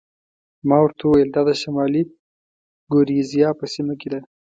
[0.67, 2.03] ما ورته وویل: دا د شمالي
[2.91, 4.19] ګوریزیا په سیمه کې ده.